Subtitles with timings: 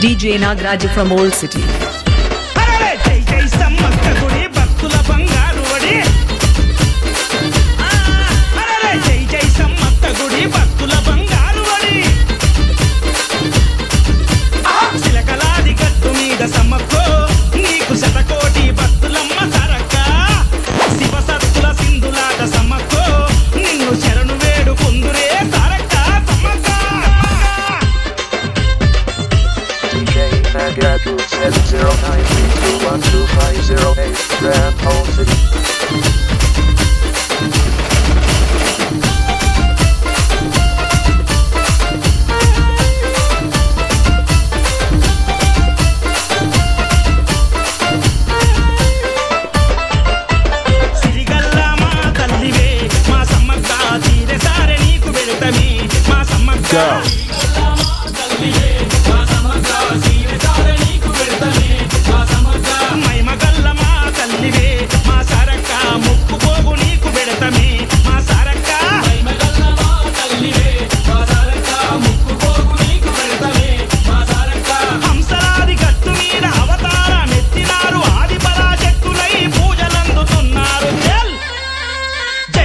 [0.00, 1.87] DJ Nagraj from Old City.
[35.18, 36.07] Música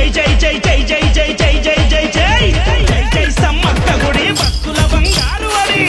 [0.09, 2.79] జై జై జై జై జై జై జై జై జై జై.
[2.89, 5.83] జై జై సమ్మక్క గుడి భక్తుల బంగారు అది.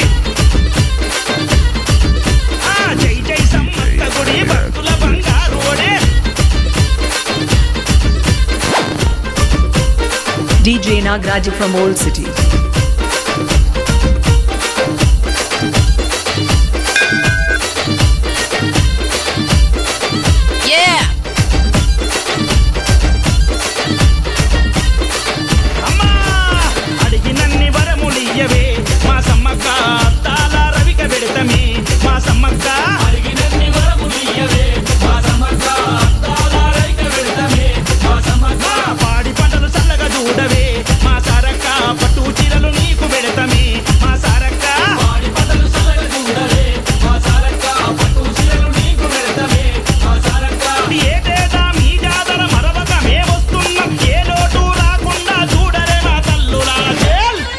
[3.03, 5.93] జై జై సమ్మక్క గుడి భక్తుల బంగారు ఒడే.
[10.67, 12.27] DJ Nagaraja from Old City.
[42.65, 43.05] పదలు నీకు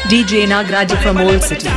[0.08, 1.68] DJ Nagraj from Old City.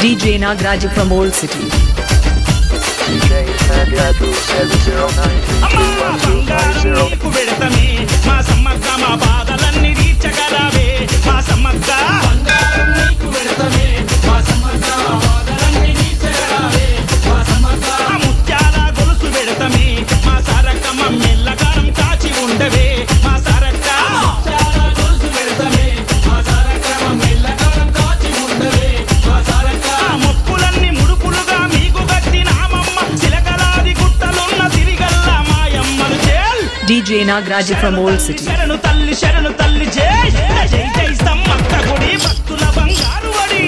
[0.00, 1.58] DJ Nagraju from Old City.
[3.06, 5.06] DJ Nagraju 709
[6.82, 7.26] 212
[36.88, 42.64] DJ Nagaraj from old city శరణు తల్లి శరణు తల్లి జై జై జై సమ్మక్క గుడి భక్తుల
[42.76, 43.62] బంగారు వడి